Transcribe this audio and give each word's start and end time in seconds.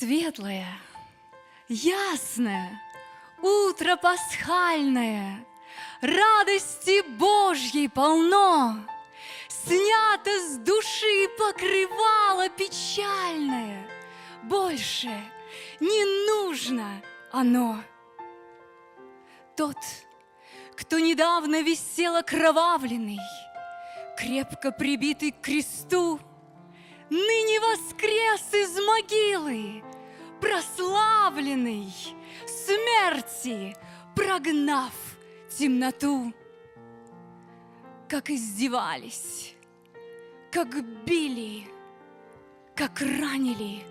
Светлое, 0.00 0.66
ясное, 1.68 2.80
утро 3.42 3.96
пасхальное, 3.96 5.44
Радости 6.00 7.02
Божьей 7.18 7.86
полно, 7.86 8.78
Снято 9.50 10.30
с 10.40 10.56
души 10.56 11.28
покрывало 11.36 12.48
печальное, 12.48 13.86
Больше 14.44 15.10
не 15.80 16.26
нужно 16.26 17.02
оно. 17.30 17.82
Тот, 19.54 19.76
кто 20.78 20.98
недавно 20.98 21.60
висел 21.60 22.16
окровавленный, 22.16 23.20
Крепко 24.16 24.72
прибитый 24.72 25.32
к 25.32 25.42
кресту, 25.42 26.18
Ныне 27.10 27.60
воскрес 27.60 28.54
из 28.54 28.78
могилы, 28.86 29.82
Прославленный, 30.40 31.92
смерти 32.46 33.76
прогнав 34.14 34.92
темноту. 35.56 36.32
Как 38.08 38.30
издевались, 38.30 39.54
как 40.50 40.68
били, 41.04 41.68
как 42.74 43.00
ранили, 43.00 43.84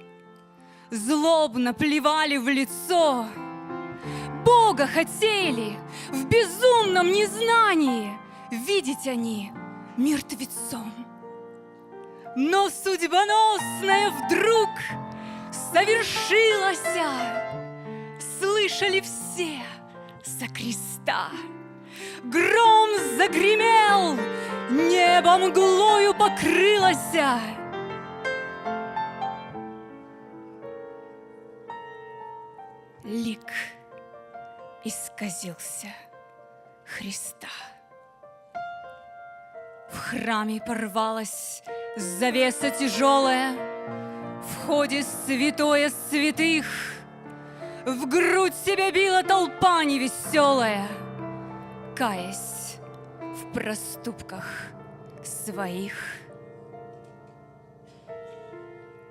Злобно 0.91 1.73
плевали 1.73 2.37
в 2.37 2.49
лицо, 2.49 3.25
Бога 4.43 4.87
хотели 4.87 5.77
в 6.09 6.25
безумном 6.25 7.07
незнании 7.07 8.17
Видеть 8.51 9.07
они 9.07 9.51
мертвецом. 9.95 10.91
Но 12.35 12.69
судьбоносное 12.69 14.09
вдруг 14.09 14.69
совершилось, 15.79 16.81
Слышали 18.39 19.01
все 19.01 19.59
со 20.23 20.47
креста. 20.47 21.29
Гром 22.23 22.89
загремел, 23.17 24.17
небо 24.69 25.37
мглою 25.37 26.13
покрылось, 26.13 26.97
Лик 33.03 33.51
исказился 34.83 35.87
Христа. 36.85 37.47
В 39.89 39.97
храме 39.97 40.61
порвалась 40.61 41.63
завеса 41.95 42.69
тяжелая, 42.69 43.78
В 44.69 44.71
ходе 44.71 45.01
святое 45.01 45.89
святых 45.89 46.67
В 47.87 48.07
грудь 48.07 48.53
себя 48.53 48.91
била 48.91 49.23
толпа 49.23 49.83
невеселая, 49.83 50.87
Каясь 51.95 52.77
в 53.19 53.51
проступках 53.51 54.45
своих. 55.23 55.95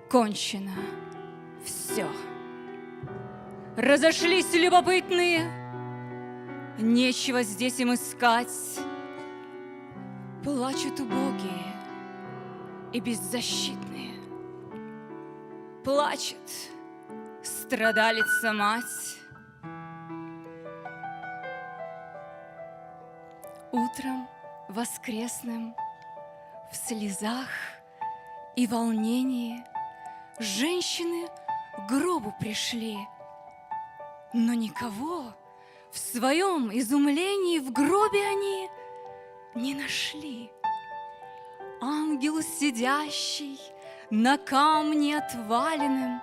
Кончено 0.09 0.77
все. 1.64 2.06
Разошлись 3.77 4.55
любопытные, 4.55 5.51
Нечего 6.79 7.42
здесь 7.42 7.81
им 7.81 7.95
искать. 7.95 8.79
Плачут 10.45 11.01
убогие 11.01 11.75
и 12.92 13.01
беззащитные. 13.01 14.17
Плачет 15.89 16.36
страдалица 17.42 18.53
мать. 18.53 18.84
Утром 23.73 24.29
воскресным 24.68 25.74
в 26.70 26.77
слезах 26.77 27.48
и 28.55 28.67
волнении 28.67 29.64
женщины 30.39 31.27
к 31.79 31.89
гробу 31.89 32.35
пришли, 32.39 32.98
но 34.35 34.52
никого 34.52 35.33
в 35.91 35.96
своем 35.96 36.70
изумлении 36.70 37.61
в 37.61 37.73
гробе 37.73 38.27
они 38.27 38.68
не 39.55 39.74
нашли. 39.74 40.52
Ангел, 41.80 42.42
сидящий 42.42 43.58
на 44.11 44.39
камне 44.39 45.19
отваленным, 45.19 46.20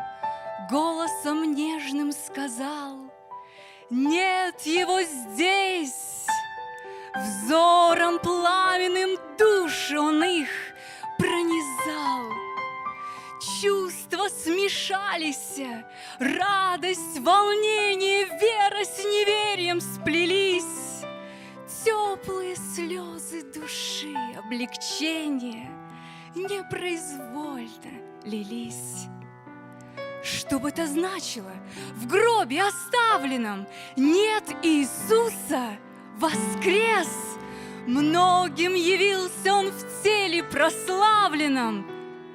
Голосом 0.70 1.54
нежным 1.54 2.12
сказал, 2.12 2.98
Нет 3.92 4.62
его 4.62 5.02
здесь! 5.04 6.26
Взором 7.16 8.20
пламенным 8.20 9.12
души 9.38 10.00
он 10.00 10.24
их 10.24 10.50
пронизал. 11.20 12.32
Чувства 13.62 14.28
смешались, 14.30 15.62
радость, 16.20 17.20
волнение, 17.20 18.26
вера 18.26 18.84
с 18.84 18.98
неверием 19.00 19.80
сплелись. 19.80 20.64
Теплые 21.86 22.56
слезы 22.56 23.44
души, 23.54 24.16
облегчение 24.36 25.70
непроизвольно 26.36 27.35
лились. 28.24 29.08
Что 30.24 30.60
бы 30.60 30.70
это 30.70 30.88
значило? 30.88 31.52
В 31.96 32.08
гробе 32.08 32.64
оставленном 32.64 33.68
нет 33.96 34.44
Иисуса, 34.64 35.78
воскрес! 36.18 37.38
Многим 37.86 38.74
явился 38.74 39.54
Он 39.54 39.70
в 39.70 40.04
теле 40.04 40.44
прославленном, 40.44 41.86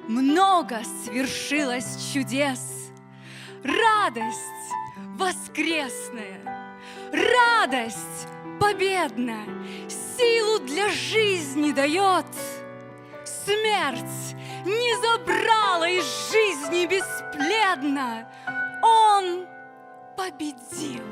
Много 0.07 0.81
свершилось 1.03 2.11
чудес. 2.13 2.91
Радость 3.63 4.37
воскресная, 5.17 6.41
радость 7.11 8.27
победная, 8.59 9.45
Силу 10.17 10.59
для 10.59 10.89
жизни 10.89 11.71
дает. 11.71 12.25
Смерть 13.43 14.35
не 14.65 14.95
забрала 15.01 15.89
из 15.89 16.03
жизни 16.31 16.85
беспледно. 16.85 18.29
Он 18.83 19.47
победил, 20.15 21.03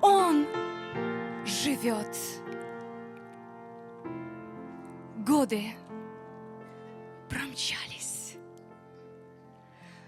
Он 0.00 0.46
живет. 1.44 2.16
Годы 5.18 5.74
промчались, 7.28 8.36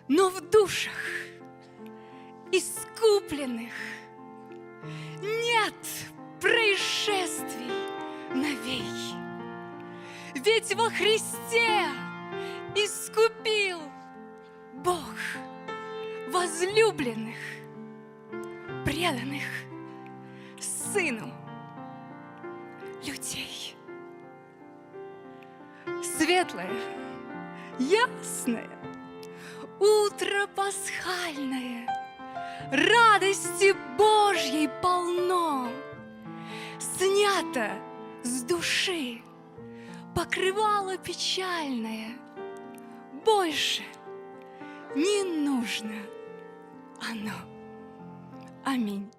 но 0.09 0.31
в 0.31 0.41
душах 0.51 0.93
искупленных 2.51 3.73
нет 5.23 5.75
происшествий 6.41 7.71
навеки. 8.35 9.03
Ведь 10.44 10.75
во 10.75 10.91
Христе 10.91 11.88
искупил 12.75 13.78
Бог 14.75 15.15
возлюбленных, 16.28 17.38
преданных 18.84 19.44
Сыну 20.60 21.33
людей. 23.06 23.75
Светлое, 26.03 26.71
ясное, 27.78 28.69
утро 29.81 30.47
пасхальное, 30.54 31.89
радости 32.71 33.74
Божьей 33.97 34.69
полно, 34.83 35.71
снято 36.78 37.71
с 38.22 38.42
души 38.42 39.22
покрывало 40.15 40.97
печальное. 40.97 42.16
Больше 43.25 43.83
не 44.95 45.25
нужно 45.25 45.95
оно. 47.01 47.33
Аминь. 48.65 49.11